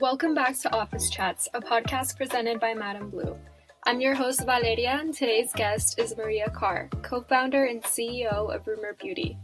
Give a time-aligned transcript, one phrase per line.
[0.00, 3.36] Welcome back to Office Chats, a podcast presented by Madame Blue.
[3.82, 8.68] I'm your host, Valeria, and today's guest is Maria Carr, co founder and CEO of
[8.68, 9.36] Rumor Beauty.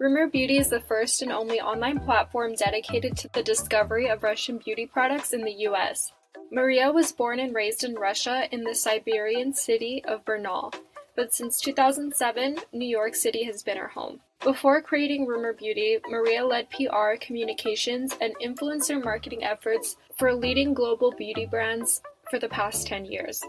[0.00, 4.58] Rumor Beauty is the first and only online platform dedicated to the discovery of Russian
[4.58, 6.12] beauty products in the US.
[6.50, 10.74] Maria was born and raised in Russia in the Siberian city of Barnaul,
[11.14, 14.18] but since 2007, New York City has been her home.
[14.44, 21.12] Before creating Rumor Beauty, Maria led PR, communications, and influencer marketing efforts for leading global
[21.12, 23.42] beauty brands for the past 10 years.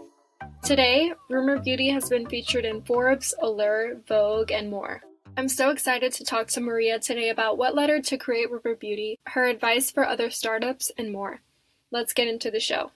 [0.64, 5.02] Today, Rumor Beauty has been featured in Forbes, Allure, Vogue, and more.
[5.36, 8.74] I'm so excited to talk to Maria today about what led her to create Rumor
[8.74, 11.42] Beauty, her advice for other startups, and more.
[11.92, 12.92] Let's get into the show.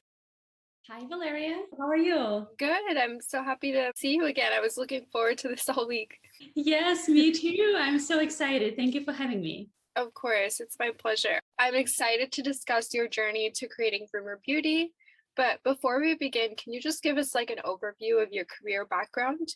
[0.89, 1.65] Hi, Valeria.
[1.79, 2.47] How are you?
[2.57, 2.97] Good.
[2.97, 4.53] I'm so happy to see you again.
[4.55, 6.20] I was looking forward to this all week.
[6.55, 7.77] Yes, me too.
[7.79, 8.77] I'm so excited.
[8.77, 9.71] Thank you for having me.
[9.97, 11.41] Of course, it's my pleasure.
[11.59, 14.93] I'm excited to discuss your journey to creating Rumor Beauty.
[15.37, 18.85] But before we begin, can you just give us like an overview of your career
[18.85, 19.49] background?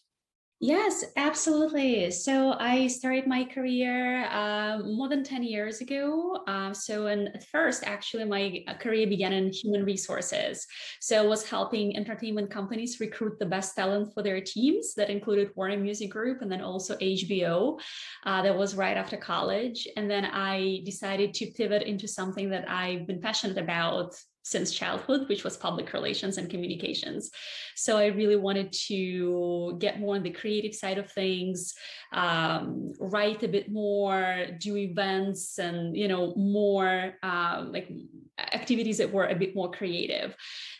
[0.60, 2.10] Yes, absolutely.
[2.10, 6.38] So I started my career uh, more than 10 years ago.
[6.46, 10.66] Uh, so, and at first, actually, my uh, career began in human resources.
[11.00, 14.94] So, I was helping entertainment companies recruit the best talent for their teams.
[14.94, 17.78] That included Warner Music Group and then also HBO.
[18.24, 19.86] Uh, that was right after college.
[19.96, 25.26] And then I decided to pivot into something that I've been passionate about since childhood,
[25.28, 27.30] which was public relations and communications.
[27.74, 31.74] So I really wanted to get more on the creative side of things,
[32.12, 37.90] um, write a bit more, do events, and you know more um, like
[38.38, 40.36] activities that were a bit more creative.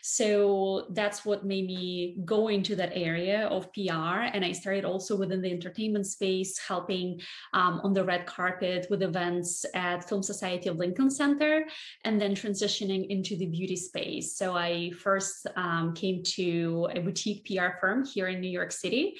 [0.07, 4.29] So that's what made me go into that area of PR.
[4.33, 7.19] And I started also within the entertainment space, helping
[7.53, 11.65] um, on the red carpet with events at Film Society of Lincoln Center,
[12.03, 14.37] and then transitioning into the beauty space.
[14.37, 19.15] So I first um, came to a boutique PR firm here in New York City.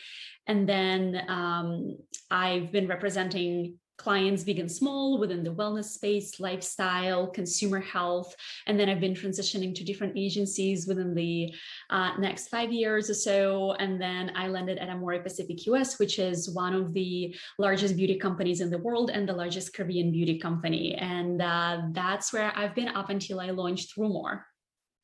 [0.45, 1.97] And then um,
[2.29, 8.35] I've been representing clients big and small within the wellness space lifestyle consumer health
[8.67, 11.53] and then i've been transitioning to different agencies within the
[11.89, 13.73] uh, next five years or so.
[13.73, 18.61] And then i landed at Amorepacific us which is one of the largest beauty companies
[18.61, 20.95] in the world and the largest Korean beauty company.
[20.95, 24.45] And uh, that's where i've been up until i launched rumor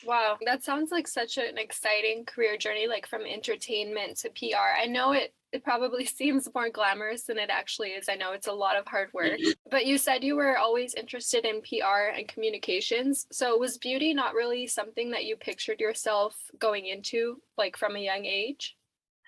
[0.03, 4.81] Wow, that sounds like such an exciting career journey, like from entertainment to PR.
[4.81, 8.07] I know it it probably seems more glamorous than it actually is.
[8.09, 9.39] I know it's a lot of hard work.
[9.39, 9.51] Mm-hmm.
[9.69, 13.27] but you said you were always interested in PR and communications.
[13.31, 17.99] So was beauty not really something that you pictured yourself going into like from a
[17.99, 18.75] young age?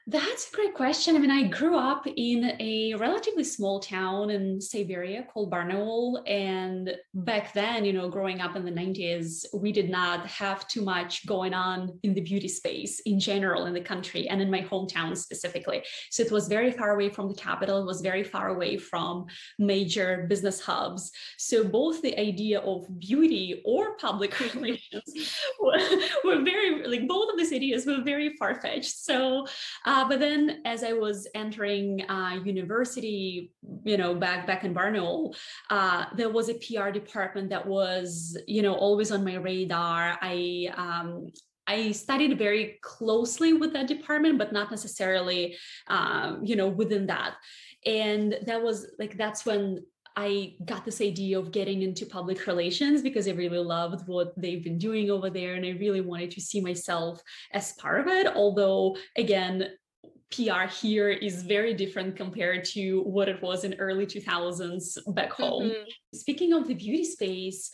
[0.06, 1.16] That's a great question.
[1.16, 6.22] I mean, I grew up in a relatively small town in Siberia called Barnaul.
[6.28, 7.24] And hmm.
[7.24, 11.26] back then, you know, growing up in the 90s, we did not have too much
[11.26, 15.16] going on in the beauty space in general in the country and in my hometown
[15.16, 15.84] specifically.
[16.12, 19.28] So it was very far away from the capital, it was very far away from
[19.58, 21.12] major business hubs.
[21.38, 25.80] So both the idea of beauty or public relations were,
[26.26, 28.98] were very, like, both of these ideas were very far fetched.
[28.98, 29.48] So,
[29.94, 33.54] uh, but then as I was entering uh, university,
[33.86, 35.36] you know, back back in Barnaul,
[35.70, 40.18] uh, there was a PR department that was, you know, always on my radar.
[40.20, 41.28] I um,
[41.68, 47.36] I studied very closely with that department, but not necessarily, um, you know, within that.
[47.86, 53.04] And that was like that's when I got this idea of getting into public relations
[53.04, 55.54] because I really loved what they've been doing over there.
[55.54, 57.22] And I really wanted to see myself
[57.52, 58.28] as part of it.
[58.28, 59.70] Although, again,
[60.34, 65.70] PR here is very different compared to what it was in early 2000s back home.
[65.70, 65.84] Mm-hmm.
[66.16, 67.70] Speaking of the beauty space,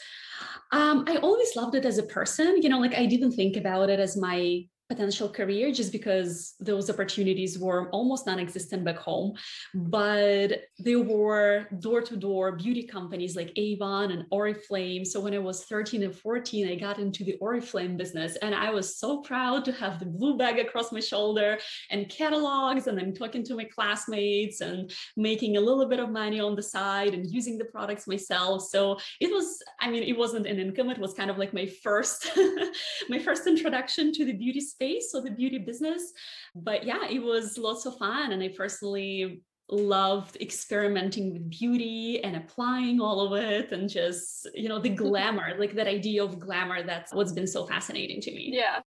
[0.72, 2.62] um, I always loved it as a person.
[2.62, 6.90] You know, like I didn't think about it as my potential career just because those
[6.90, 9.34] opportunities were almost non-existent back home.
[9.74, 16.04] But there were door-to-door beauty companies like avon and oriflame so when i was 13
[16.04, 20.00] and 14 i got into the oriflame business and i was so proud to have
[20.00, 21.58] the blue bag across my shoulder
[21.92, 26.40] and catalogs and then talking to my classmates and making a little bit of money
[26.40, 28.64] on the side and using the products myself.
[28.64, 30.90] So it was i mean it wasn't an income.
[30.90, 32.32] It was kind of like my first
[33.10, 36.14] my first introduction to the beauty space space so the beauty business.
[36.56, 39.42] But yeah it was lots of fun and i personally
[39.72, 45.54] loved experimenting with beauty and applying all of it and just you know the glamour
[45.60, 48.50] like that idea of glamour that's what's been so fascinating to me.
[48.54, 48.80] Yeah.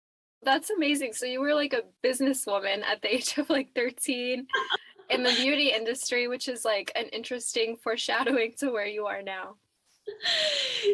[0.43, 1.13] That's amazing.
[1.13, 4.47] So you were like a businesswoman at the age of like 13
[5.11, 9.57] in the beauty industry which is like an interesting foreshadowing to where you are now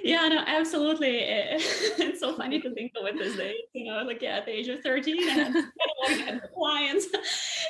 [0.02, 1.18] yeah, no, absolutely.
[1.98, 3.56] It's so funny to think of it these days.
[3.72, 5.56] You know, like yeah, at the age of 13, and
[6.06, 7.06] had clients.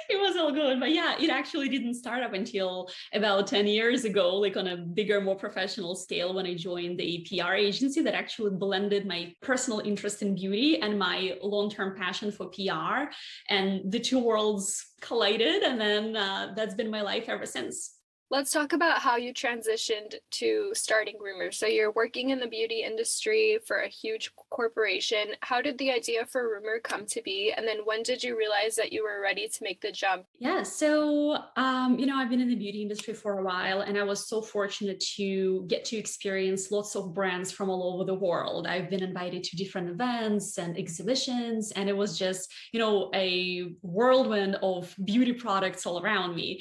[0.09, 0.79] It was all good.
[0.79, 4.77] But yeah, it actually didn't start up until about 10 years ago, like on a
[4.77, 9.81] bigger, more professional scale when I joined the PR agency that actually blended my personal
[9.81, 13.11] interest in beauty and my long-term passion for PR.
[13.49, 15.65] And the two worlds collided.
[15.65, 17.96] And then uh, that's been my life ever since.
[18.29, 21.53] Let's talk about how you transitioned to starting Rumor.
[21.53, 25.37] So you're working in the beauty industry for a huge corporation.
[25.43, 27.55] How did the idea for Rumor come to be?
[27.57, 30.25] And then when did you realize that you were ready to make the jump?
[30.41, 33.97] Yeah, so um, you know, I've been in the beauty industry for a while and
[33.97, 38.15] I was so fortunate to get to experience lots of brands from all over the
[38.15, 38.67] world.
[38.67, 43.71] I've been invited to different events and exhibitions and it was just, you know, a
[43.83, 46.61] whirlwind of beauty products all around me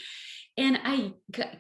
[0.58, 1.12] and I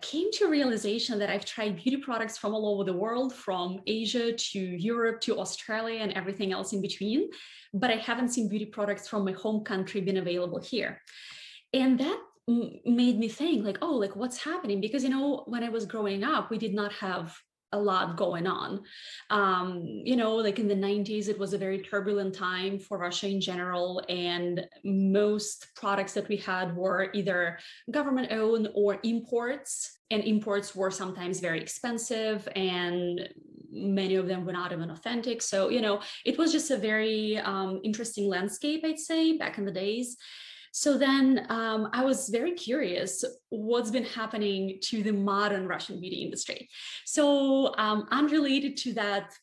[0.01, 4.31] came to realization that I've tried beauty products from all over the world, from Asia
[4.31, 7.30] to Europe to Australia and everything else in between.
[7.74, 11.01] But I haven't seen beauty products from my home country been available here.
[11.74, 14.80] And that made me think like, oh, like what's happening?
[14.80, 17.36] Because, you know, when I was growing up, we did not have
[17.75, 18.81] a lot going on.
[19.30, 23.27] Um, you know, like in the 90s, it was a very turbulent time for Russia
[23.27, 27.60] in general, and most products that we had were either
[27.92, 33.27] government owned or imports, and imports were sometimes very expensive and
[33.72, 35.42] many of them were not even authentic.
[35.42, 39.66] So, you know, it was just a very um, interesting landscape, I'd say, back in
[39.66, 40.16] the days.
[40.77, 46.18] So then um, I was very curious what's been happening to the modern Russian beauty
[46.18, 46.68] industry.
[47.06, 49.33] So um, unrelated to that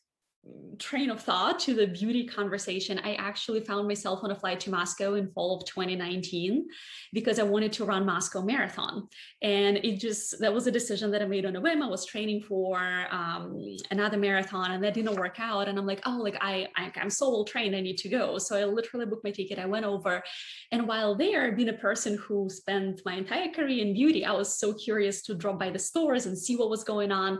[0.79, 4.71] train of thought to the beauty conversation, I actually found myself on a flight to
[4.71, 6.67] Moscow in fall of 2019
[7.13, 9.07] because I wanted to run Moscow Marathon.
[9.41, 11.81] And it just, that was a decision that I made on a whim.
[11.81, 15.67] I was training for um, another marathon and that didn't work out.
[15.67, 18.37] And I'm like, oh, like I, I, I'm well trained, I need to go.
[18.37, 19.59] So I literally booked my ticket.
[19.59, 20.23] I went over.
[20.71, 24.57] And while there, being a person who spent my entire career in beauty, I was
[24.57, 27.39] so curious to drop by the stores and see what was going on.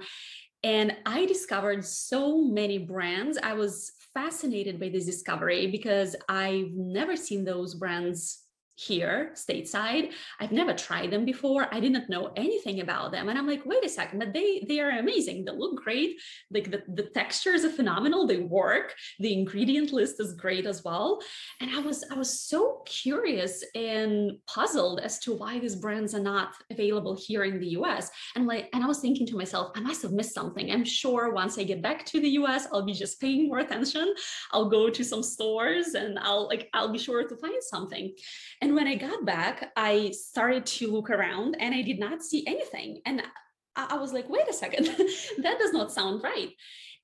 [0.64, 3.38] And I discovered so many brands.
[3.42, 8.43] I was fascinated by this discovery because I've never seen those brands
[8.76, 10.12] here stateside.
[10.40, 11.68] I've never tried them before.
[11.72, 13.30] I didn't know anything about them.
[13.30, 15.46] And i'm like wait a second but they they are amazing.
[15.46, 16.20] They look great.
[16.52, 18.26] Like the, the textures are phenomenal.
[18.26, 18.94] They work.
[19.20, 21.22] The ingredient list is great as well.
[21.62, 26.20] And i was i was so curious and puzzled as to why these brands are
[26.20, 29.80] not available here in the us and like and i was thinking to myself i
[29.80, 30.72] must have missed something.
[30.72, 34.14] I'm sure once i get back to the us i'll be just paying more attention.
[34.52, 38.16] I'll go to some stores and i'll like i'll be sure to find something
[38.64, 42.48] and when I got back, I started to look around and I did not see
[42.48, 43.02] anything.
[43.06, 43.22] And
[43.76, 44.86] I, was like, wait a second,
[45.40, 46.50] that does not sound right.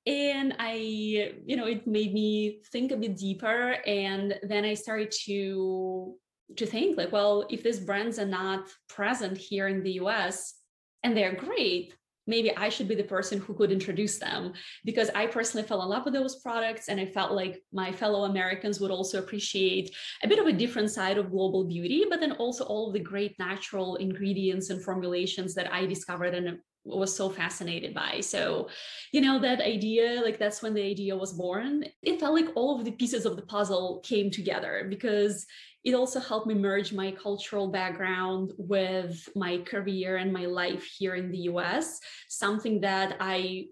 [0.08, 3.76] And I, you know, it made me think a bit deeper.
[3.86, 6.16] And then I started to
[6.56, 10.56] to think like, well, if these brands are not present here in the US
[11.04, 11.94] and they're great,
[12.30, 14.54] maybe I should be the person who could introduce them
[14.86, 18.26] because I personally fell in love with those products and I felt like my fellow
[18.26, 19.94] Americans would also appreciate
[20.24, 23.00] a bit of a different side of global beauty, but then also all of the
[23.00, 28.20] great natural ingredients and formulations that I discovered and was so fascinated by.
[28.22, 28.70] So,
[29.12, 31.84] you know, that idea, like that's when the idea was born.
[32.02, 35.46] It felt like all of the pieces of the puzzle came together because
[35.84, 41.16] it also helped me merge my cultural background with my career and my life here
[41.16, 43.66] in the US, something that I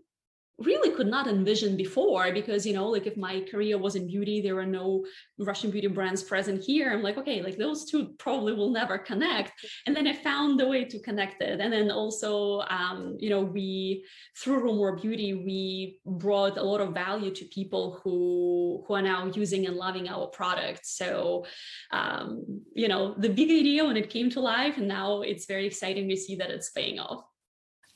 [0.60, 4.42] really could not envision before because you know like if my career was in beauty
[4.42, 5.06] there were no
[5.38, 6.92] russian beauty brands present here.
[6.92, 9.54] I'm like okay like those two probably will never connect.
[9.86, 11.60] And then i found the way to connect it.
[11.60, 14.06] And then also um, you know we
[14.38, 19.32] through rumor beauty we brought a lot of value to people who who are now
[19.34, 20.86] using and loving our product.
[20.86, 21.46] So
[21.92, 25.68] um, you know the big idea when it came to life and now it's very
[25.68, 27.26] exciting to see that it's paying off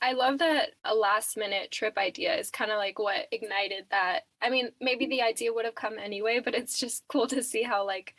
[0.02, 4.22] I love that a last minute trip idea is kind of like what ignited that.
[4.42, 7.62] I mean, maybe the idea would have come anyway, but it's just cool to see
[7.62, 8.14] how like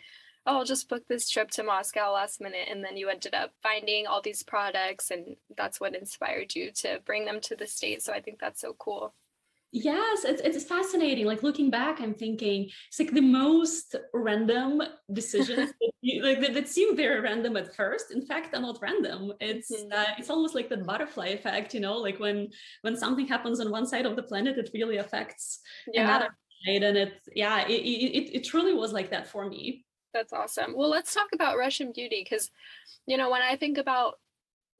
[0.45, 2.67] oh, I'll just book this trip to Moscow last minute.
[2.69, 6.99] And then you ended up finding all these products, and that's what inspired you to
[7.05, 8.05] bring them to the States.
[8.05, 9.13] So I think that's so cool.
[9.75, 11.25] Yes, it's, it's fascinating.
[11.25, 16.53] Like looking back, I'm thinking it's like the most random decisions that, you, like that,
[16.53, 18.11] that, seem very random at first.
[18.11, 19.33] In fact, they're not random.
[19.41, 19.91] It's mm-hmm.
[19.91, 22.49] uh, it's almost like the butterfly effect, you know, like when
[22.83, 25.59] when something happens on one side of the planet, it really affects
[25.91, 26.03] yeah.
[26.03, 26.29] another
[26.67, 26.83] side.
[26.83, 29.85] And it's yeah, it, it it truly was like that for me.
[30.13, 30.75] That's awesome.
[30.75, 32.51] Well, let's talk about Russian beauty because,
[33.07, 34.19] you know, when I think about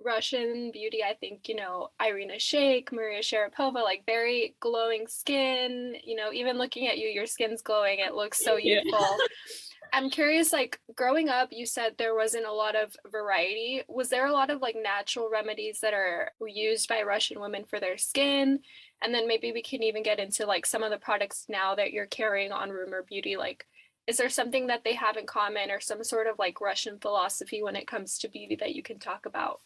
[0.03, 5.95] Russian beauty, I think, you know, Irina Shayk, Maria Sharapova, like very glowing skin.
[6.03, 7.99] You know, even looking at you, your skin's glowing.
[7.99, 8.99] It looks so youthful.
[8.99, 9.17] Yeah.
[9.93, 13.83] I'm curious, like growing up, you said there wasn't a lot of variety.
[13.87, 17.79] Was there a lot of like natural remedies that are used by Russian women for
[17.79, 18.59] their skin?
[19.03, 21.93] And then maybe we can even get into like some of the products now that
[21.93, 23.37] you're carrying on Rumor Beauty.
[23.37, 23.67] Like,
[24.07, 27.61] is there something that they have in common or some sort of like Russian philosophy
[27.61, 29.61] when it comes to beauty that you can talk about?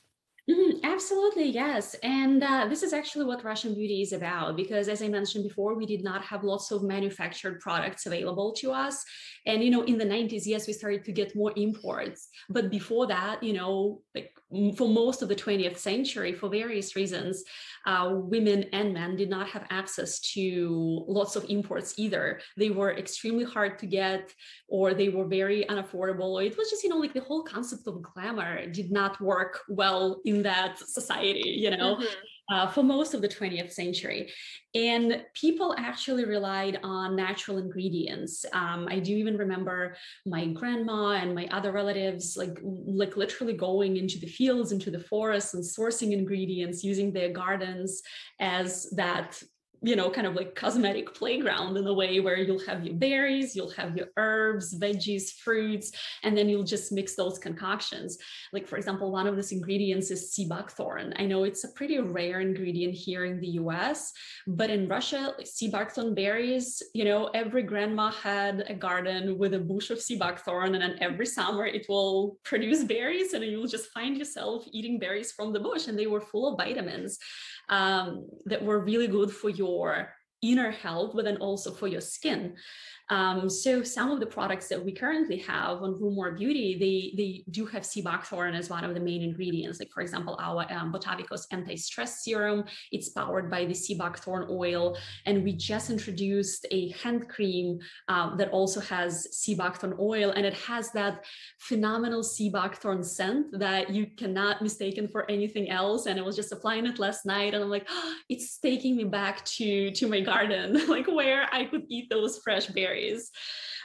[0.49, 1.93] Mm, absolutely, yes.
[2.03, 5.75] And uh, this is actually what Russian beauty is about because, as I mentioned before,
[5.75, 9.03] we did not have lots of manufactured products available to us.
[9.45, 12.29] And, you know, in the 90s, yes, we started to get more imports.
[12.49, 14.31] But before that, you know, like
[14.77, 17.43] for most of the 20th century, for various reasons,
[17.85, 22.39] uh, women and men did not have access to lots of imports either.
[22.55, 24.33] They were extremely hard to get,
[24.67, 26.45] or they were very unaffordable.
[26.45, 30.21] It was just, you know, like the whole concept of glamour did not work well
[30.25, 31.95] in that society, you know.
[31.95, 32.05] Mm-hmm
[32.49, 34.31] uh, for most of the 20th century.
[34.73, 38.45] And people actually relied on natural ingredients.
[38.53, 43.97] Um, I do even remember my grandma and my other relatives, like, like literally going
[43.97, 48.01] into the fields, into the forests and sourcing ingredients, using their gardens
[48.39, 49.41] as that
[49.87, 53.55] you know, kind of like cosmetic playground in a way where you'll have your berries,
[53.55, 58.17] you'll have your herbs, veggies, fruits, and then you'll just mix those concoctions.
[58.51, 61.13] Like, for example, one of these ingredients is sea buckthorn.
[61.17, 64.11] I know it's a pretty rare ingredient here in the US,
[64.45, 69.59] but in Russia, sea buckthorn berries, you know, every grandma had a garden with a
[69.59, 73.89] bush of sea buckthorn, and then every summer it will produce berries, and you'll just
[73.91, 77.17] find yourself eating berries from the bush, and they were full of vitamins
[77.69, 80.09] um, that were really good for your
[80.41, 82.55] inner health, but then also for your skin.
[83.09, 87.43] Um, so some of the products that we currently have on Rumor Beauty, they they
[87.51, 89.79] do have sea buckthorn as one of the main ingredients.
[89.79, 94.97] Like for example, our um, Botanicos anti-stress serum, it's powered by the sea buckthorn oil,
[95.25, 97.79] and we just introduced a hand cream
[98.09, 101.23] uh, that also has sea buckthorn oil, and it has that
[101.59, 106.07] phenomenal sea buckthorn scent that you cannot mistaken for anything else.
[106.07, 109.05] And I was just applying it last night, and I'm like, oh, it's taking me
[109.05, 113.31] back to to my garden, like where I could eat those fresh berries.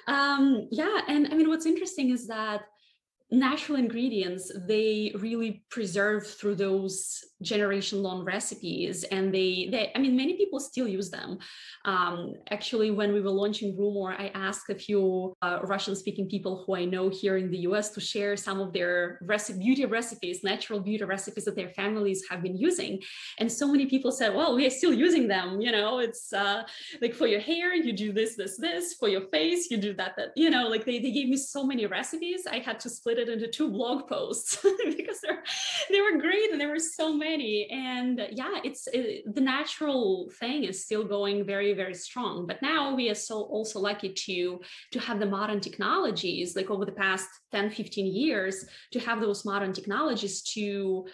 [0.06, 2.62] Um, yeah, and I mean, what's interesting is that
[3.30, 10.16] natural ingredients they really preserve through those generation long recipes and they they i mean
[10.16, 11.38] many people still use them.
[11.84, 16.62] Um, actually when we were launching rumor i asked a few uh, russian speaking people
[16.64, 20.42] who i know here in the us to share some of their recipe beauty recipes
[20.42, 23.00] natural beauty recipes that their families have been using.
[23.38, 26.62] And so many people said well we are still using them you know it's uh,
[27.00, 30.12] like for your hair you do this this this for your face you do that
[30.16, 33.18] that you know like they, they gave me so many recipes i had to split
[33.18, 34.50] it into two blog posts
[34.96, 35.20] because
[35.90, 40.64] they were great and there were so many and yeah it's it, the natural thing
[40.64, 42.46] is still going very very strong.
[42.46, 44.60] But now we are so also lucky to
[44.92, 49.44] to have the modern technologies like over the past 10 15 years to have those
[49.44, 51.06] modern technologies to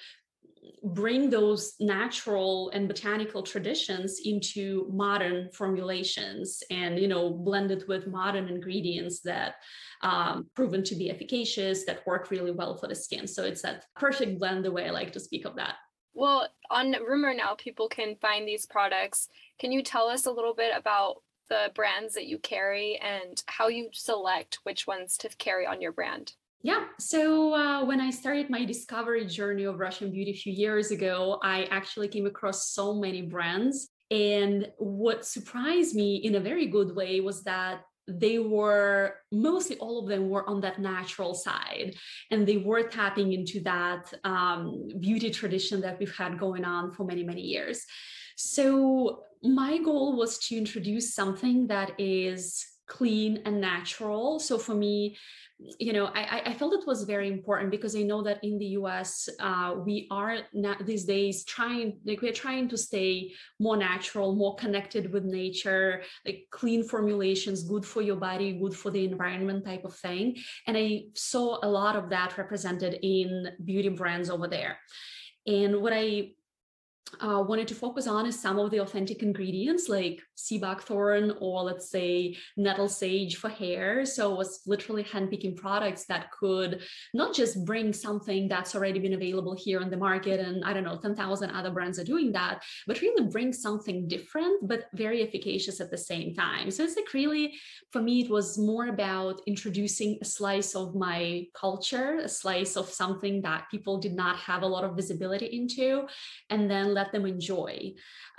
[0.83, 8.07] bring those natural and botanical traditions into modern formulations and you know blend it with
[8.07, 9.55] modern ingredients that
[10.03, 13.27] um, proven to be efficacious that work really well for the skin.
[13.27, 15.75] So it's that perfect blend the way i like to speak of that
[16.15, 20.55] well on rumor now people can find these products can you tell us a little
[20.55, 21.17] bit about
[21.49, 25.93] the brands that you carry and how you select which ones to carry on your
[25.93, 26.87] brand yeah.
[26.99, 31.39] So uh, when I started my discovery journey of Russian beauty a few years ago,
[31.43, 33.91] I actually came across so many brands.
[34.11, 39.99] And what surprised me in a very good way was that they were mostly all
[39.99, 41.95] of them were on that natural side
[42.31, 47.05] and they were tapping into that um, beauty tradition that we've had going on for
[47.05, 47.85] many many years.
[48.37, 54.41] So my goal was to introduce something that is clean and natural.
[54.41, 55.17] So for me
[55.59, 58.67] you know, I, I felt it was very important because I know that in the
[58.81, 64.37] US, uh, we are not these days trying, like we're trying to stay more natural,
[64.37, 69.65] more connected with nature, like clean formulations, good for your body, good for the environment
[69.65, 70.37] type of thing.
[70.67, 74.79] And I saw a lot of that represented in beauty brands over there.
[75.47, 76.33] And what I
[77.21, 81.63] uh, wanted to focus on is some of the authentic ingredients like sea buckthorn or
[81.63, 84.05] let's say nettle sage for hair.
[84.05, 86.83] So it was literally handpicking products that could
[87.15, 90.85] not just bring something that's already been available here on the market and I don't
[90.85, 95.81] know, 10,000 other brands are doing that, but really bring something different, but very efficacious
[95.81, 96.71] at the same time.
[96.71, 97.55] So it's like really,
[97.91, 102.89] for me, it was more about introducing a slice of my culture, a slice of
[102.89, 106.07] something that people did not have a lot of visibility into,
[106.51, 107.73] and then let them enjoy.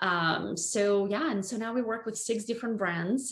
[0.10, 3.24] Um, so yeah, and so now we work with six different brands.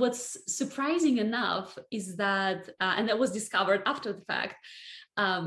[0.00, 0.24] What's
[0.60, 4.56] surprising enough is that, uh, and that was discovered after the fact,
[5.24, 5.44] um,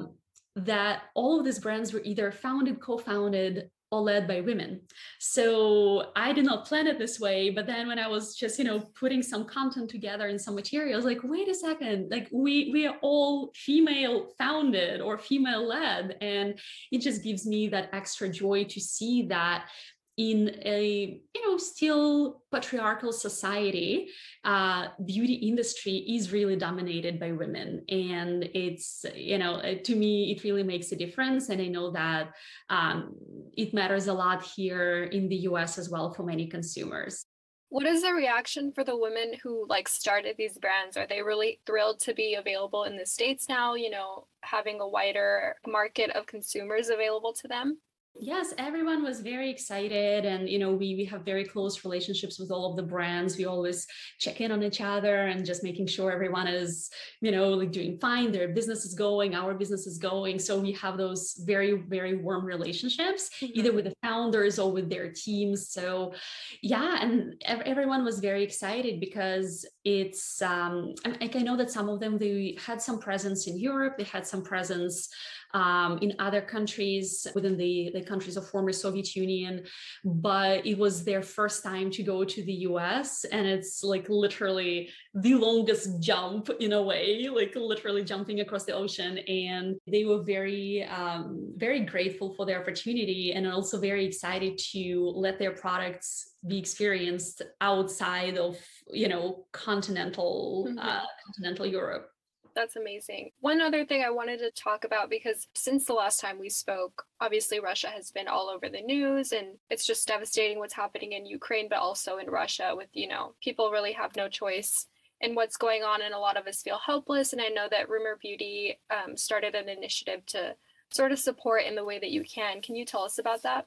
[0.72, 3.53] that all of these brands were either founded, co-founded,
[3.95, 4.81] all led by women.
[5.19, 8.65] So I did not plan it this way, but then when I was just, you
[8.65, 12.85] know, putting some content together and some materials, like, wait a second, like we we
[12.87, 16.17] are all female founded or female led.
[16.21, 16.59] And
[16.91, 19.69] it just gives me that extra joy to see that
[20.17, 24.07] in a you know still patriarchal society
[24.45, 27.84] uh, beauty industry is really dominated by women.
[27.89, 31.50] And it's you know uh, to me it really makes a difference.
[31.50, 32.31] And i know that
[32.69, 33.15] um,
[33.57, 37.25] it matters a lot here in the us as well for many consumers.
[37.69, 40.95] What is the reaction for the women who like started these brands?
[40.95, 44.88] Are they really thrilled to be available in the states now you know having a
[44.88, 47.79] wider market of consumers available to them
[48.17, 52.50] Yes, everyone was very excited, and you know we we have very close relationships with
[52.50, 53.38] all of the brands.
[53.38, 53.86] We always
[54.19, 57.98] check in on each other and just making sure everyone is you know like doing
[58.00, 58.31] fine.
[58.31, 60.39] Their business is going, our business is going.
[60.39, 63.60] So we have those very very warm relationships, mm-hmm.
[63.60, 65.69] either with the founders or with their teams.
[65.69, 66.13] So
[66.62, 72.00] yeah, and everyone was very excited because it's um, like I know that some of
[72.00, 75.10] them they had some presence in Europe, they had some presence
[75.55, 79.63] um, in other countries within the, the countries of former Soviet Union,
[80.03, 83.24] but it was their first time to go to the US.
[83.24, 88.74] And it's like literally the longest jump in a way, like literally jumping across the
[88.74, 89.17] ocean.
[89.19, 95.13] And they were very, um, very grateful for the opportunity and also very excited to
[95.15, 98.55] let their products be experienced outside of
[98.91, 100.77] you know continental mm-hmm.
[100.77, 102.12] uh, continental Europe.
[102.55, 103.31] That's amazing.
[103.41, 107.03] One other thing I wanted to talk about because since the last time we spoke,
[107.19, 111.25] obviously Russia has been all over the news and it's just devastating what's happening in
[111.25, 114.88] Ukraine, but also in Russia with, you know, people really have no choice
[115.19, 117.34] in what's going on and a lot of us feel helpless.
[117.34, 120.56] And I know that Rumor Beauty um, started an initiative to
[120.91, 122.62] sort of support in the way that you can.
[122.62, 123.65] Can you tell us about that?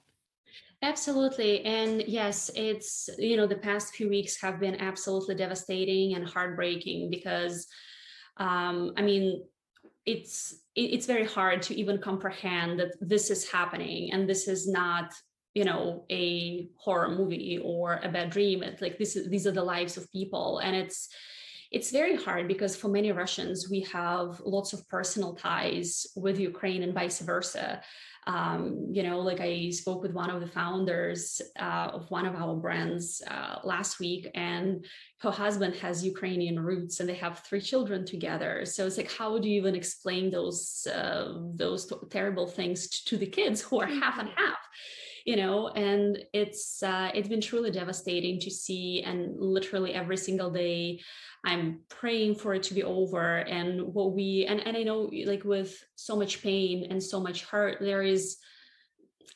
[0.80, 1.62] Absolutely.
[1.64, 7.10] And yes, it's, you know, the past few weeks have been absolutely devastating and heartbreaking
[7.10, 7.66] because
[8.38, 9.44] um, I mean,
[10.06, 15.12] it's it's very hard to even comprehend that this is happening and this is not
[15.54, 18.62] you know a horror movie or a bad dream.
[18.62, 21.08] It's like this is these are the lives of people and it's
[21.70, 26.82] it's very hard because for many russians we have lots of personal ties with ukraine
[26.82, 27.80] and vice versa
[28.28, 32.34] um, you know, like I spoke with one of the founders uh, of one of
[32.34, 34.84] our brands uh, last week, and
[35.22, 38.66] her husband has Ukrainian roots, and they have three children together.
[38.66, 43.26] So it's like, how do you even explain those uh, those terrible things to the
[43.26, 44.44] kids who are half and mm-hmm.
[44.44, 44.58] half?
[45.24, 50.50] You know and it's uh, it's been truly devastating to see and literally every single
[50.50, 51.00] day
[51.44, 55.44] i'm praying for it to be over and what we and, and i know like
[55.44, 58.38] with so much pain and so much hurt there is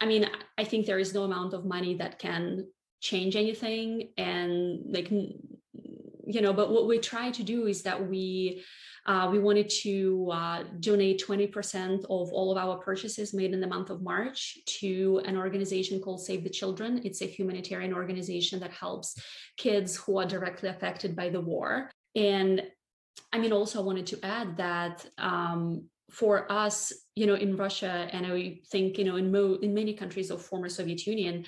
[0.01, 2.67] i mean i think there is no amount of money that can
[3.01, 8.63] change anything and like you know but what we try to do is that we
[9.07, 13.67] uh, we wanted to uh, donate 20% of all of our purchases made in the
[13.67, 17.01] month of March to an organization called Save the Children.
[17.05, 19.19] It's a humanitarian organization that helps
[19.57, 21.91] kids who are directly affected by the war.
[22.15, 22.63] And
[23.33, 28.09] I mean, also, I wanted to add that um, for us, you know, in Russia,
[28.13, 31.47] and I think, you know, in, mo- in many countries of former Soviet Union,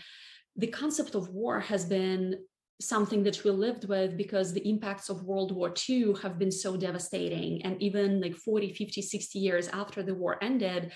[0.56, 2.38] the concept of war has been
[2.80, 6.76] something that we lived with because the impacts of World War II have been so
[6.76, 7.62] devastating.
[7.62, 10.92] And even like 40, 50, 60 years after the war ended,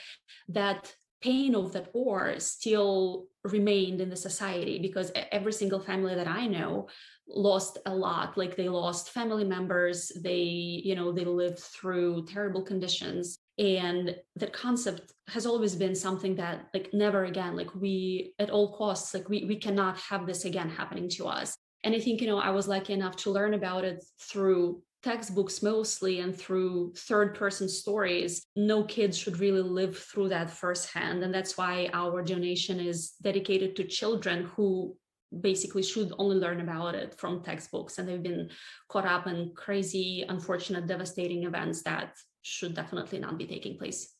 [0.48, 6.28] that pain of that war still remained in the society because every single family that
[6.28, 6.88] I know
[7.28, 8.36] lost a lot.
[8.38, 10.12] Like they lost family members.
[10.22, 13.38] They you know they lived through terrible conditions.
[13.58, 18.76] And that concept has always been something that like never again like we at all
[18.76, 22.26] costs like we we cannot have this again happening to us and i think you
[22.26, 27.34] know i was lucky enough to learn about it through textbooks mostly and through third
[27.34, 28.44] person stories.
[28.56, 33.76] No kids should really live through that firsthand and that's why our donation is dedicated
[33.76, 34.96] to children who
[35.40, 37.98] basically should only learn about it from textbooks.
[37.98, 38.50] And they've been
[38.88, 44.14] caught up in crazy unfortunate devastating events that should definitely not be taking place.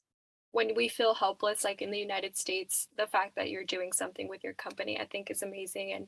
[0.53, 4.29] When we feel helpless like in the united states the fact that you're doing something
[4.29, 5.93] with your company i think is amazing.
[5.93, 6.07] And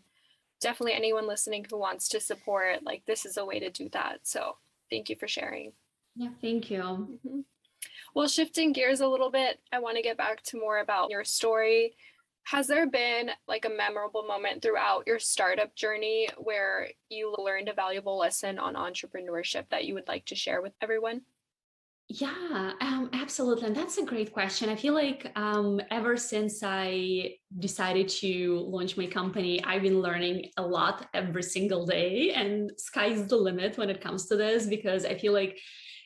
[0.61, 4.18] definitely anyone listening who wants to support like this is a way to do that
[4.23, 4.57] so
[4.90, 5.73] thank you for sharing
[6.16, 7.40] yeah thank you mm-hmm.
[8.14, 11.25] well shifting gears a little bit i want to get back to more about your
[11.25, 11.94] story
[12.44, 17.75] has there been like a memorable moment throughout your startup journey where you learned a
[17.75, 21.23] valuable lesson on entrepreneurship that you would like to share with everyone?
[22.12, 23.68] Yeah, um, absolutely.
[23.68, 24.68] And that's a great question.
[24.68, 30.51] I feel like um, ever since I decided to launch my company, I've been learning
[30.57, 35.05] a lot every single day, and sky's the limit when it comes to this because
[35.05, 35.57] I feel like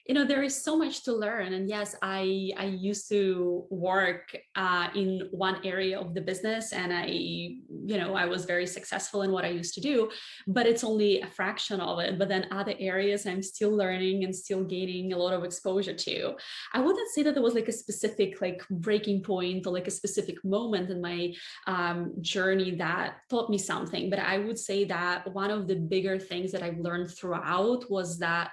[0.06, 1.52] you know there is so much to learn.
[1.54, 6.92] And yes i i used to work uh, in one area of the business and
[6.92, 10.10] i you know i was very successful in what i used to do
[10.46, 12.18] but it's only a fraction of it.
[12.18, 16.34] But then other areas i'm still learning and still gaining a lot of exposure to.
[16.72, 19.98] I wouldn't say that there was like a specific like breaking point or like a
[20.02, 21.32] specific moment in my
[21.66, 24.10] um, journey that taught me something.
[24.10, 28.18] But i would say that one of the bigger things that i've learned throughout was
[28.18, 28.50] that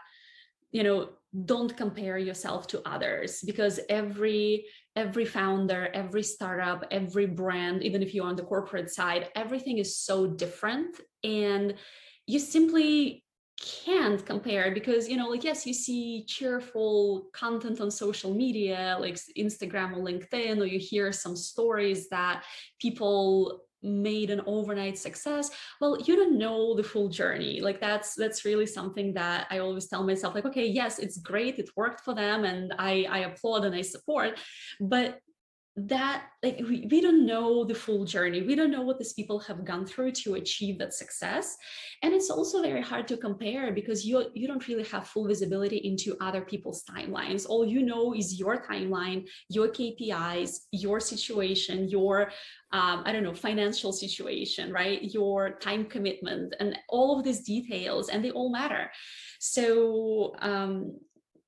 [0.71, 1.09] you know
[1.45, 4.65] don't compare yourself to others because every
[4.97, 9.97] every founder every startup every brand even if you're on the corporate side everything is
[9.97, 11.73] so different and
[12.27, 13.23] you simply
[13.85, 19.17] can't compare because you know like yes you see cheerful content on social media like
[19.37, 22.43] instagram or linkedin or you hear some stories that
[22.79, 27.61] people made an overnight success well you don't know the full journey.
[27.61, 31.59] Like that's that's really something that i always tell myself like okay yes it's great
[31.59, 34.39] it worked for them and i i applaud and i support
[34.79, 35.19] but
[35.77, 38.41] that like we, we don't know the full journey.
[38.41, 41.55] We don't know what these people have gone through to achieve that success.
[42.03, 45.77] And it's also very hard to compare because you you don't really have full visibility
[45.77, 47.45] into other people's timelines.
[47.47, 52.31] All you know is your timeline your kpis your situation your
[52.73, 55.13] um, i don't know financial situation right?
[55.13, 58.91] Your time commitment and all of these details and they all matter.
[59.39, 60.99] So um,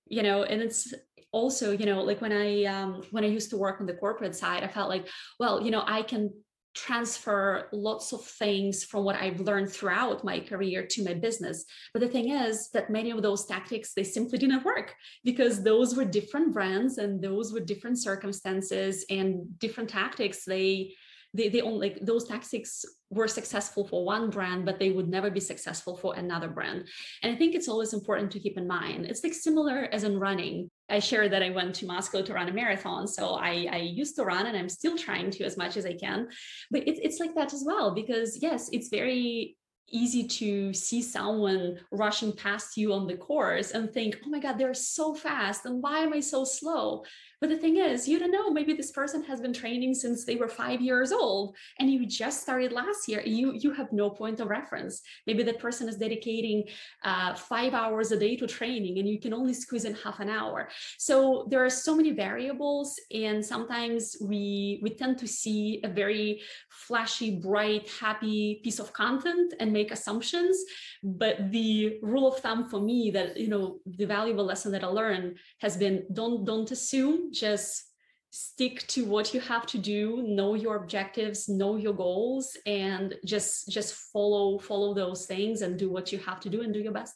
[0.07, 0.93] you know and it's
[1.33, 4.35] also you know like when i um, when i used to work on the corporate
[4.35, 5.07] side i felt like
[5.39, 6.31] well you know i can
[6.73, 11.65] transfer lots of things from what I've learned throughout my career to my business.
[11.93, 15.95] But the thing is that many of those tactics they simply didn't work because those
[15.95, 20.95] were different brands and those were different circumstances and different tactics they
[21.35, 25.29] they, they only like those tactics were successful for one brand, but they would never
[25.29, 26.87] be successful for another brand.
[27.21, 29.05] And I think it's always important to keep in mind.
[29.05, 30.69] It's like similar as in running.
[30.93, 33.07] I shared that I went to Moscow to run a marathon.
[33.07, 35.95] So I, I used to run and I'm still trying to as much as I
[36.05, 36.27] can.
[36.69, 39.57] But it, it's like that as well, because yes, it's very
[39.89, 44.57] easy to see someone rushing past you on the course and think, oh my God,
[44.57, 45.65] they're so fast.
[45.65, 47.03] And why am I so slow?
[47.43, 50.37] But the thing is, you don't know, maybe this person has been training since they
[50.37, 53.21] were five years old and you just started last year.
[53.25, 55.01] You, you have no point of reference.
[55.27, 56.63] Maybe that person is dedicating
[57.03, 60.29] uh, five hours a day to training and you can only squeeze in half an
[60.29, 60.69] hour.
[60.97, 66.39] So there are so many variables and sometimes we, we tend to see a very
[66.69, 70.57] flashy, bright, happy piece of content and make assumptions.
[71.03, 74.87] But the rule of thumb for me that, you know, the valuable lesson that I
[74.87, 77.93] learned has been don't, don't assume just
[78.35, 83.69] stick to what you have to do know your objectives know your goals and just
[83.69, 86.91] just follow follow those things and do what you have to do and do your
[86.91, 87.13] best.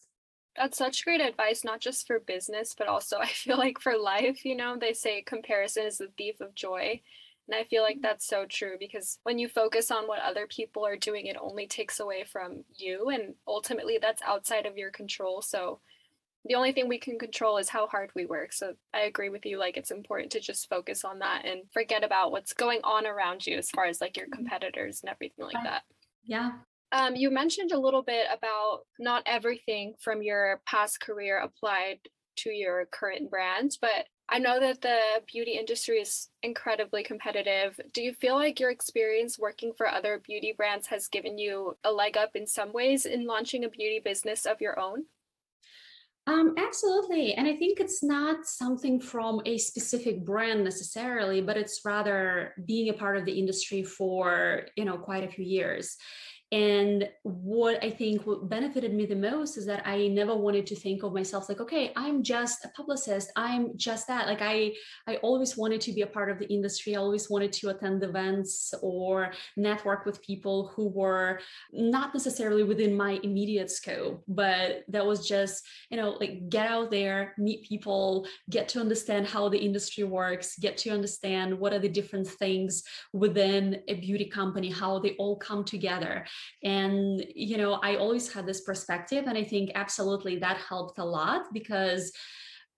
[0.56, 4.46] That's such great advice not just for business but also i feel like for life
[4.46, 7.02] you know they say comparison is the thief of joy.
[7.48, 10.86] And i feel like that's so true because when you focus on what other people
[10.86, 15.42] are doing it only takes away from you and ultimately that's outside of your control.
[15.42, 15.80] So
[16.48, 18.54] the only thing we can control is how hard we work.
[18.54, 19.60] So I agree with you.
[19.60, 23.46] Like it's important to just focus on that and forget about what's going on around
[23.46, 25.84] you as far as like your competitors and everything like that.
[26.24, 26.52] Yeah.
[26.92, 32.00] Um, you mentioned a little bit about not everything from your past career applied
[32.38, 35.00] to your current brand, but I know that the
[35.32, 37.80] beauty industry is incredibly competitive.
[37.94, 41.92] Do you feel like your experience working for other beauty brands has given you a
[41.92, 45.06] leg up in some ways in launching a beauty business of your own?
[46.28, 47.34] Um, absolutely.
[47.36, 52.90] And I think it's not something from a specific brand necessarily, but it's rather being
[52.90, 55.96] a part of the industry for, you know, quite a few years.
[56.52, 60.76] And what I think what benefited me the most is that I never wanted to
[60.76, 63.34] think of myself like, okay, I'm just a publicist.
[63.36, 64.28] I'm just that.
[64.28, 64.72] Like I,
[65.08, 66.96] I always wanted to be a part of the industry.
[66.96, 71.42] I always wanted to attend events or network with people who were
[71.74, 76.92] not necessarily within my immediate scope, but that was just, you know, like get out
[76.92, 81.80] there, meet people, get to understand how the industry works, get to understand what are
[81.80, 86.26] the different things within a beauty company, how they all come together
[86.64, 91.06] and you know i always had this perspective and i think absolutely that helped a
[91.06, 92.12] lot because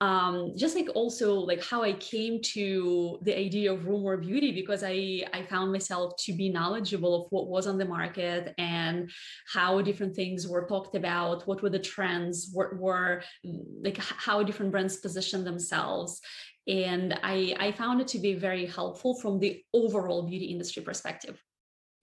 [0.02, 4.82] um, just like also like how I came to the idea of Rumor Beauty because
[4.82, 9.12] I I found myself to be knowledgeable of what was on the market and
[9.54, 13.24] how different things were talked about, what were the trends, what were
[13.84, 16.22] like how different brands position themselves,
[16.66, 21.44] and I I found it to be very helpful from the overall beauty industry perspective.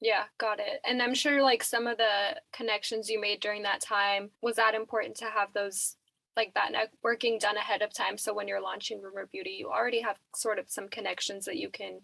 [0.01, 0.81] Yeah, got it.
[0.85, 4.75] And I'm sure like some of the connections you made during that time was that
[4.75, 5.97] important to have those
[6.37, 10.03] like that networking done ahead of time so when you're launching Rumor Beauty, you already
[10.03, 12.01] have sort of some connections that you can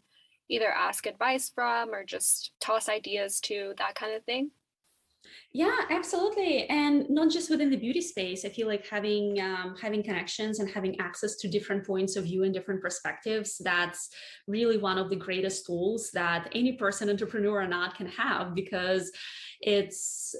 [0.49, 4.51] either ask advice from or just toss ideas to, that kind of thing.
[5.53, 8.45] Yeah, absolutely, and not just within the beauty space.
[8.45, 12.45] I feel like having um, having connections and having access to different points of view
[12.45, 13.59] and different perspectives.
[13.59, 14.09] That's
[14.49, 19.13] really one of the greatest tools that any person, entrepreneur or not, can have because
[19.61, 20.35] it's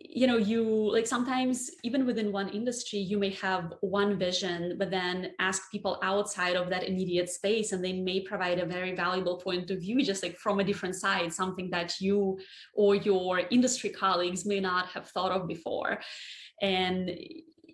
[0.00, 4.90] you know you like sometimes even within one industry you may have one vision but
[4.90, 9.36] then ask people outside of that immediate space and they may provide a very valuable
[9.38, 12.38] point of view just like from a different side something that you
[12.74, 16.00] or your industry colleagues may not have thought of before.
[16.60, 17.10] And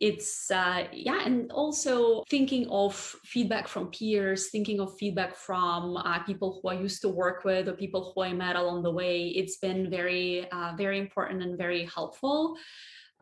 [0.01, 6.19] it's uh, yeah and also thinking of feedback from peers thinking of feedback from uh,
[6.25, 9.29] people who i used to work with or people who i met along the way
[9.29, 12.57] it's been very uh, very important and very helpful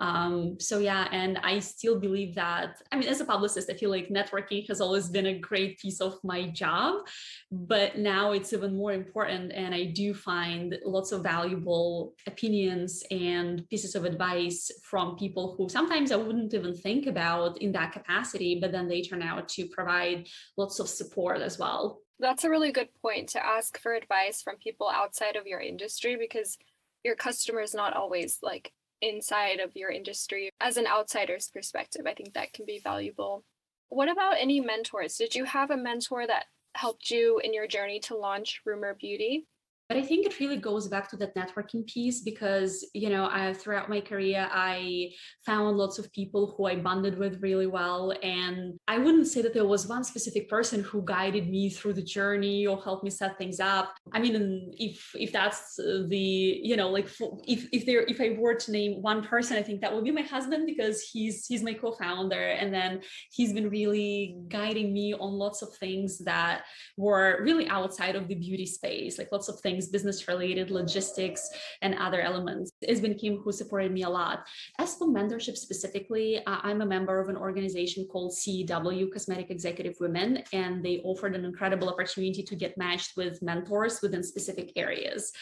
[0.02, 2.82] um, so yeah, and I still believe that.
[2.90, 6.00] I mean, as a publicist, I feel like networking has always been a great piece
[6.00, 7.06] of my job,
[7.52, 9.52] but now it's even more important.
[9.52, 15.68] And I do find lots of valuable opinions and pieces of advice from people who
[15.68, 19.68] sometimes I wouldn't even think about in that capacity, but then they turn out to
[19.68, 22.00] provide lots of support as well.
[22.18, 26.16] That's a really good point to ask for advice from people outside of your industry
[26.16, 26.58] because
[27.04, 32.06] your customer is not always like inside of your industry as an outsider's perspective.
[32.06, 33.44] I think that can be valuable.
[33.88, 35.16] What about any mentors?
[35.16, 39.46] Did you have a mentor that helped you in your journey to launch Rumor Beauty?
[39.92, 43.52] But i think it really goes back to that networking piece because you know I,
[43.52, 45.10] throughout my career i
[45.44, 48.14] found lots of people who i bonded with really well.
[48.22, 52.08] And i wouldn't say that there was one specific person who guided me through the
[52.16, 53.94] journey or helped me set things up.
[54.14, 56.26] I mean if if that's the
[56.68, 57.08] you know like
[57.46, 60.10] if if there if i were to name one person i think that would be
[60.10, 62.44] my husband because he's he's my co-founder.
[62.60, 63.00] And then
[63.30, 66.64] he's been really guiding me on lots of things that
[66.96, 71.48] were really outside of the beauty space like lots of things things, business related, logistics,
[71.82, 72.72] and other elements.
[72.80, 74.46] It's been Kim who supported me a lot.
[74.78, 79.94] As for mentorship specifically, uh, I'm a member of an organization called CEW, Cosmetic Executive
[80.00, 85.32] Women, and they offered an incredible opportunity to get matched with mentors within specific areas.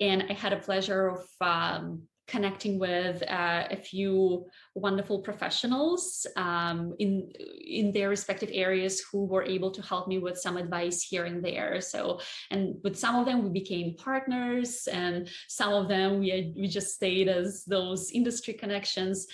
[0.00, 6.94] And I had a pleasure of um, connecting with uh, a few wonderful professionals um,
[6.98, 7.32] in
[7.66, 11.42] in their respective areas who were able to help me with some advice here and
[11.42, 11.80] there.
[11.80, 16.68] So, and with some of them we became partners, and some of them we we
[16.68, 19.26] just stayed as those industry connections.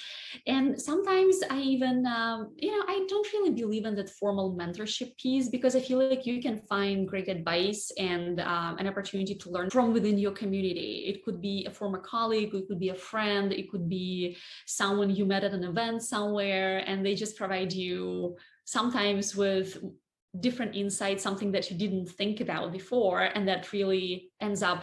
[0.46, 5.16] And sometimes I even um, you know I don't really believe in that formal mentorship
[5.16, 9.50] piece because I feel like you can find great advice and um, an opportunity to
[9.50, 11.05] learn from within your community.
[11.11, 15.11] It could be a former colleague, it could be a friend, it could be someone
[15.11, 18.36] you met at an event somewhere, and they just provide you
[18.76, 19.68] sometimes with
[20.46, 24.80] different insights, something that you didn't think about before, and that really ends up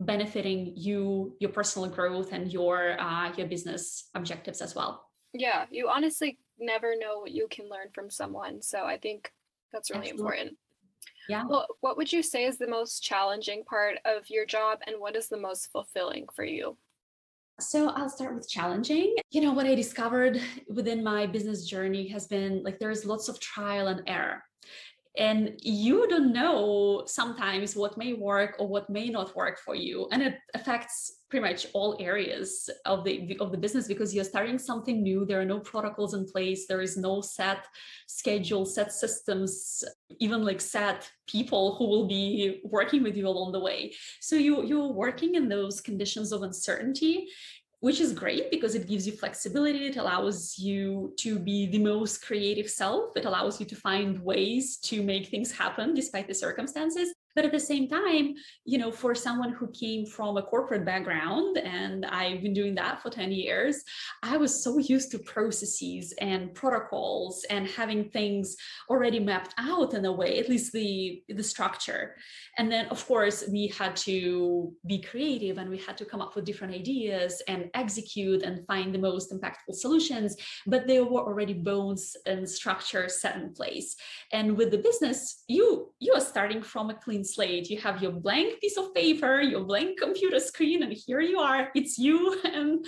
[0.00, 2.76] benefiting you, your personal growth, and your
[3.08, 3.82] uh, your business
[4.14, 4.92] objectives as well.
[5.44, 9.30] Yeah, you honestly never know what you can learn from someone, so I think
[9.72, 10.20] that's really Absolutely.
[10.20, 10.58] important.
[11.28, 11.44] Yeah.
[11.48, 15.16] Well, what would you say is the most challenging part of your job and what
[15.16, 16.76] is the most fulfilling for you?
[17.62, 19.14] So I'll start with challenging.
[19.30, 23.40] You know, what I discovered within my business journey has been like there's lots of
[23.40, 24.42] trial and error.
[25.16, 30.08] And you don't know sometimes what may work or what may not work for you.
[30.10, 34.58] And it affects pretty much all areas of the of the business because you're starting
[34.58, 37.64] something new there are no protocols in place there is no set
[38.06, 39.82] schedule set systems
[40.18, 43.90] even like set people who will be working with you along the way
[44.20, 47.26] so you you're working in those conditions of uncertainty
[47.80, 49.86] which is great because it gives you flexibility.
[49.86, 53.16] It allows you to be the most creative self.
[53.16, 57.12] It allows you to find ways to make things happen despite the circumstances.
[57.34, 61.58] But at the same time, you know, for someone who came from a corporate background,
[61.58, 63.82] and I've been doing that for 10 years,
[64.22, 68.56] I was so used to processes and protocols and having things
[68.90, 72.16] already mapped out in a way, at least the, the structure.
[72.58, 76.36] And then, of course, we had to be creative and we had to come up
[76.36, 80.36] with different ideas and execute and find the most impactful solutions.
[80.66, 83.96] But there were already bones and structure set in place.
[84.32, 87.70] And with the business, you you are starting from a clean clean slate.
[87.70, 91.70] You have your blank piece of paper, your blank computer screen, and here you are.
[91.74, 92.84] It's you and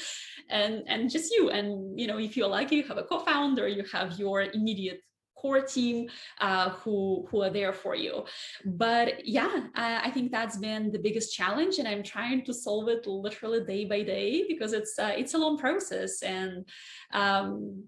[0.51, 1.51] and and just you.
[1.51, 5.01] And you know, if you're lucky, you have a co-founder, you have your immediate
[5.45, 6.09] core team
[6.41, 8.25] uh, who who are there for you.
[8.65, 12.89] But yeah, I, I, think that's been the biggest challenge, and I'm trying to solve
[12.89, 16.65] it literally day by day because it's uh, it's a long process, and
[17.13, 17.85] um,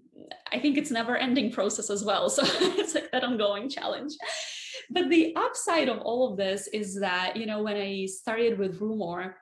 [0.53, 2.25] I think it's never ending process as well.
[2.37, 2.43] So
[2.81, 4.13] it's like that ongoing challenge
[4.89, 8.79] but the upside of all of this is that, you know, when I started with
[8.79, 9.35] Rumor,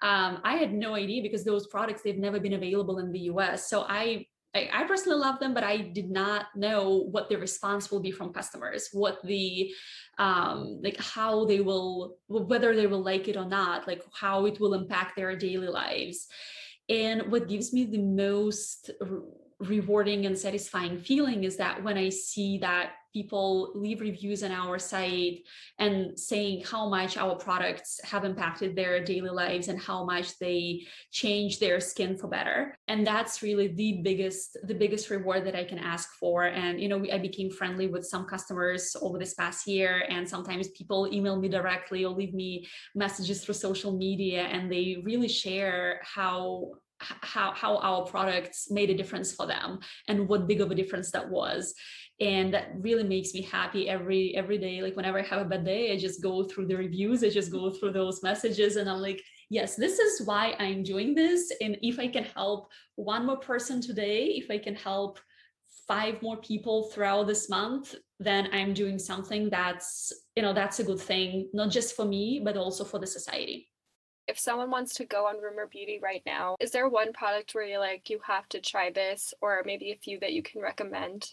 [0.00, 3.68] um, I had no idea because those products they've never been available in the US.
[3.68, 7.90] So I, I I personally love them, but I did not know what the response
[7.90, 9.70] will be from customers, what the
[10.18, 14.60] um, like how they will whether they will like it or not, like how it
[14.60, 16.26] will impact their daily lives.
[16.88, 18.90] And what gives me the most
[19.60, 24.78] rewarding and satisfying feeling is that when I see that people leave reviews on our
[24.78, 25.40] site
[25.78, 30.86] and saying how much our products have impacted their daily lives and how much they
[31.10, 32.76] change their skin for better.
[32.88, 36.44] And that's really the biggest the biggest reward that i can ask for.
[36.44, 40.68] And you know i became friendly with some customers over this past year and sometimes
[40.68, 46.00] people email me directly or leave me messages through social media and they really share
[46.02, 50.74] how how how our products made a difference for them and what big of a
[50.74, 51.74] difference that was
[52.20, 55.64] and that really makes me happy every every day like whenever i have a bad
[55.64, 59.00] day i just go through the reviews i just go through those messages and i'm
[59.00, 63.36] like yes this is why i'm doing this and if i can help one more
[63.36, 65.20] person today if i can help
[65.86, 70.84] five more people throughout this month then i'm doing something that's you know that's a
[70.84, 73.68] good thing not just for me but also for the society
[74.26, 77.64] if someone wants to go on Rumor Beauty right now, is there one product where
[77.64, 81.32] you're like, you have to try this, or maybe a few that you can recommend?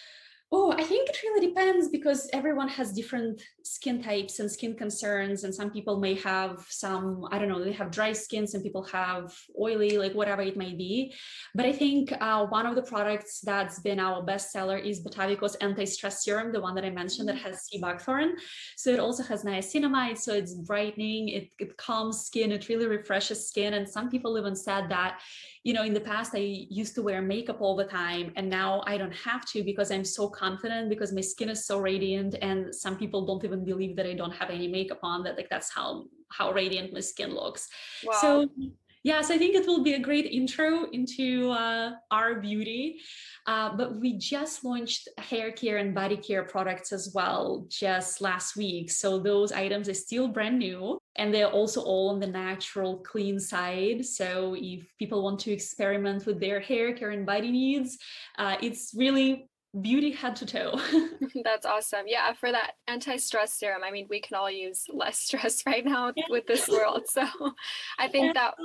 [0.53, 5.45] Oh, I think it really depends because everyone has different skin types and skin concerns.
[5.45, 8.83] And some people may have some, I don't know, they have dry skin, some people
[8.83, 11.13] have oily, like whatever it may be.
[11.55, 15.55] But I think uh, one of the products that's been our best seller is Botavikos
[15.61, 18.35] anti-stress serum, the one that I mentioned that has sea buckthorn.
[18.75, 23.47] So it also has niacinamide, so it's brightening, it, it calms skin, it really refreshes
[23.47, 23.75] skin.
[23.75, 25.21] And some people even said that
[25.63, 28.81] you know in the past i used to wear makeup all the time and now
[28.87, 32.73] i don't have to because i'm so confident because my skin is so radiant and
[32.83, 35.71] some people don't even believe that i don't have any makeup on that like that's
[35.77, 36.05] how
[36.37, 37.69] how radiant my skin looks
[38.03, 38.17] wow.
[38.21, 38.29] so
[39.03, 42.99] yes i think it will be a great intro into uh, our beauty
[43.47, 48.55] uh, but we just launched hair care and body care products as well just last
[48.55, 48.91] week.
[48.91, 53.39] So those items are still brand new and they're also all on the natural, clean
[53.39, 54.05] side.
[54.05, 57.97] So if people want to experiment with their hair care and body needs,
[58.37, 59.49] uh, it's really
[59.79, 60.79] beauty head to toe.
[61.43, 62.05] That's awesome.
[62.07, 66.11] Yeah, for that anti-stress serum, I mean, we can all use less stress right now
[66.15, 66.25] yeah.
[66.29, 67.07] with this world.
[67.07, 67.25] So
[67.97, 68.55] I think that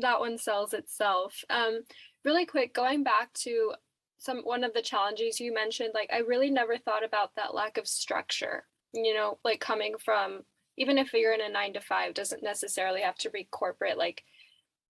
[0.00, 1.44] that one sells itself.
[1.50, 1.82] Um,
[2.24, 3.74] really quick, going back to
[4.18, 7.78] some one of the challenges you mentioned like i really never thought about that lack
[7.78, 10.42] of structure you know like coming from
[10.76, 14.24] even if you're in a 9 to 5 doesn't necessarily have to be corporate like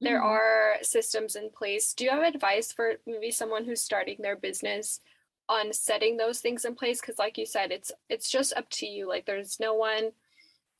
[0.01, 0.29] there mm-hmm.
[0.29, 5.01] are systems in place do you have advice for maybe someone who's starting their business
[5.49, 8.87] on setting those things in place because like you said it's it's just up to
[8.87, 10.11] you like there's no one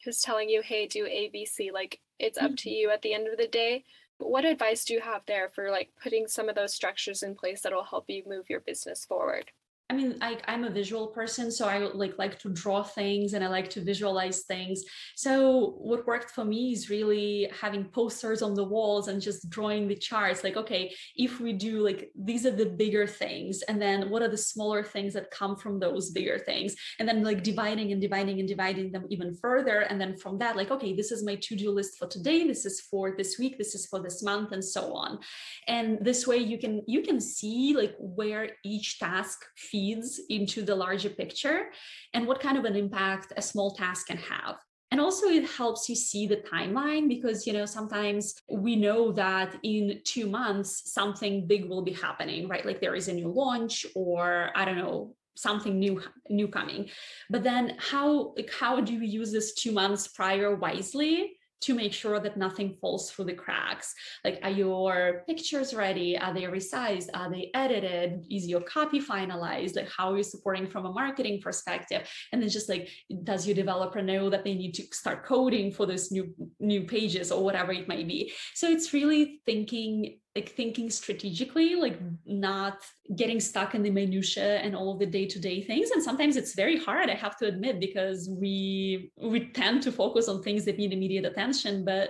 [0.05, 2.55] who's telling you hey do abc like it's up mm-hmm.
[2.55, 3.85] to you at the end of the day
[4.19, 7.35] but what advice do you have there for like putting some of those structures in
[7.35, 9.53] place that will help you move your business forward?
[9.91, 13.43] I mean, I, I'm a visual person, so I like like to draw things and
[13.43, 14.85] I like to visualize things.
[15.17, 19.89] So what worked for me is really having posters on the walls and just drawing
[19.89, 20.45] the charts.
[20.45, 24.29] Like, okay, if we do like these are the bigger things, and then what are
[24.29, 28.41] the smaller things that come from those bigger things, and then like dividing and dividing
[28.41, 31.71] and dividing them even further, and then from that, like, okay, this is my to-do
[31.71, 32.47] list for today.
[32.47, 33.57] This is for this week.
[33.57, 35.19] This is for this month, and so on.
[35.67, 39.39] And this way, you can you can see like where each task
[39.79, 41.71] feeds into the larger picture
[42.15, 44.57] and what kind of an impact a small task can have.
[44.91, 49.51] And also it helps you see the timeline because you know sometimes we know that
[49.63, 52.67] in two months something big will be happening right?
[52.67, 56.03] Like there is a new launch or i don't know something new
[56.41, 56.89] new coming.
[57.31, 61.93] But then how like how do you use this two months prior wisely to make
[61.93, 63.95] sure that nothing falls through the cracks.
[64.25, 66.17] Like, are your pictures ready?
[66.19, 67.09] Are they resized?
[67.15, 68.27] Are they edited?
[68.31, 69.77] Is your copy finalized?
[69.77, 72.09] Like, how are you supporting from a marketing perspective?
[72.33, 72.89] And then just like,
[73.25, 77.33] does your developer know that they need to start coding for those new new pages
[77.33, 78.33] or whatever it might be?
[78.55, 82.77] So it's really thinking like thinking strategically like not
[83.17, 85.91] getting stuck in the minutia and all the day-to-day things.
[85.91, 90.29] And sometimes it's very hard i have to admit because we we tend to focus
[90.29, 91.73] on things that need immediate attention.
[91.93, 92.07] But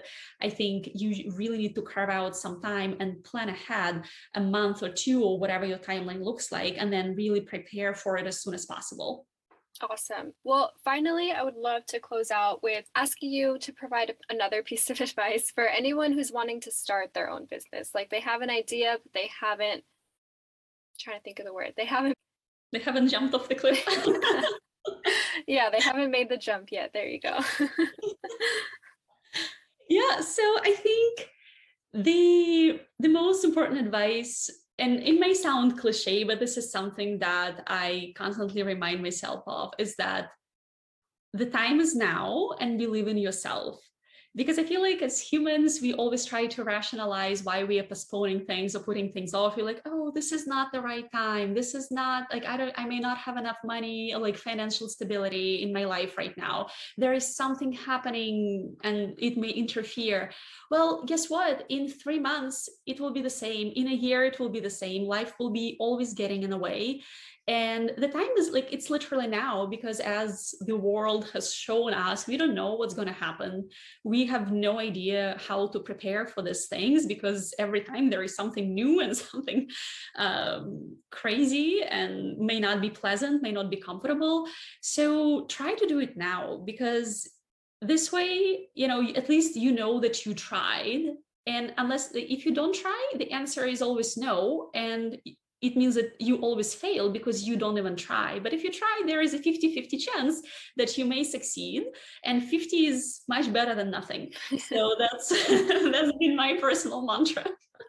[0.46, 1.08] i think you
[1.40, 3.94] really need to carve out some time and plan ahead
[4.40, 8.12] a month or two or whatever your timeline looks like and then really prepare for
[8.18, 9.12] it as soon as possible
[9.80, 10.32] Awesome.
[10.44, 14.90] Well, finally, I would love to close out with asking you to provide another piece
[14.90, 17.90] of advice for anyone who's wanting to start their own business.
[17.94, 21.74] Like they have an idea, but they haven't, I'm trying to think of the word,
[21.76, 22.14] they haven't.
[22.70, 23.82] They haven't jumped off the cliff.
[25.46, 26.90] yeah, they haven't made the jump yet.
[26.92, 27.38] There you go.
[29.88, 31.30] yeah, so I think
[31.94, 37.64] the the most important advice and it may sound cliche, but this is something that
[37.66, 40.30] I constantly remind myself of is that
[41.32, 43.80] the time is now and believe in yourself
[44.36, 48.44] because I feel like as humans, we always try to rationalize why we are postponing
[48.44, 49.56] things or putting things off.
[49.56, 51.54] You're like, oh, this is not the right time.
[51.54, 54.88] This is not like I don't, I may not have enough money or like financial
[54.88, 56.68] stability in my life right now.
[56.96, 60.30] There is something happening and it may interfere.
[60.70, 61.64] Well, guess what?
[61.68, 63.72] In three months, it will be the same.
[63.74, 65.04] In a year, it will be the same.
[65.04, 67.02] Life will be always getting in the way
[67.48, 72.26] and the time is like it's literally now because as the world has shown us
[72.26, 73.70] we don't know what's going to happen.
[74.04, 78.36] We have no idea how to prepare for these things because every time there is
[78.36, 79.66] something new and something
[80.16, 84.46] um, crazy and may not be pleasant may not be comfortable.
[84.82, 87.26] So try to do it now because
[87.80, 91.14] this way you know at least you know that you tried.
[91.46, 94.68] And unless if you don't try the answer is always no.
[94.74, 95.16] And
[95.60, 98.38] it means that you always fail because you don't even try.
[98.38, 100.42] But if you try, there is a 50 50 chance
[100.76, 101.84] that you may succeed.
[102.24, 104.32] And 50 is much better than nothing.
[104.58, 107.46] So that's that's been my personal mantra.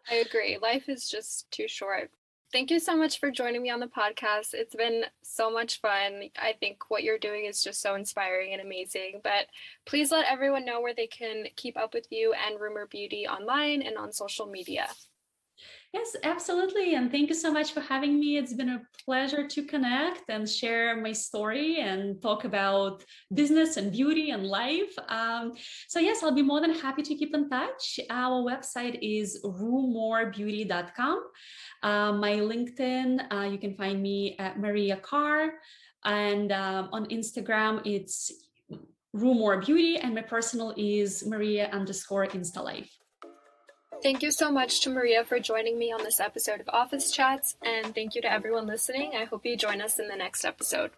[0.10, 0.58] I agree.
[0.62, 2.10] Life is just too short.
[2.52, 4.54] Thank you so much for joining me on the podcast.
[4.54, 6.24] It's been so much fun.
[6.42, 9.22] I think what you're doing is just so inspiring and amazing.
[9.24, 9.46] But
[9.86, 13.84] please let everyone know where they can keep up with you and Rumor Beauty online
[13.84, 14.88] and on social media.
[15.92, 16.94] Yes, absolutely.
[16.94, 18.38] And thank you so much for having me.
[18.38, 23.92] It's been a pleasure to connect and share my story and talk about business and
[23.92, 24.94] beauty and life.
[25.08, 25.54] Um,
[25.88, 28.00] so, yes, I'll be more than happy to keep in touch.
[28.12, 31.24] Our website is rumorebeauty.com.
[31.82, 35.54] Uh, my LinkedIn, uh, you can find me at Maria Carr.
[36.06, 38.32] And um, on Instagram, it's
[39.14, 39.98] Rumor Beauty.
[39.98, 42.99] And my personal is Maria underscore InstaLife.
[44.02, 47.58] Thank you so much to Maria for joining me on this episode of Office Chats,
[47.62, 49.12] and thank you to everyone listening.
[49.14, 50.92] I hope you join us in the next episode.